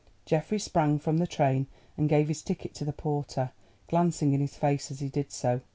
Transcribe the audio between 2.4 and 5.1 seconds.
ticket to the porter, glancing in his face as he